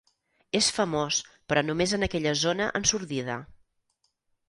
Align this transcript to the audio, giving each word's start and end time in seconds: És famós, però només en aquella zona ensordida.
És 0.59 0.69
famós, 0.77 1.19
però 1.53 1.65
només 1.69 1.95
en 1.99 2.09
aquella 2.09 2.35
zona 2.47 2.73
ensordida. 2.83 3.41